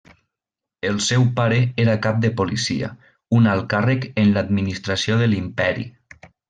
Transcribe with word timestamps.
El 0.91 0.95
seu 1.07 1.25
pare 1.39 1.59
era 1.83 1.95
cap 2.07 2.17
de 2.25 2.33
policia, 2.41 2.91
un 3.41 3.53
alt 3.55 3.69
càrrec 3.77 4.11
en 4.25 4.35
l'administració 4.39 5.23
de 5.25 5.33
l'Imperi. 5.33 5.91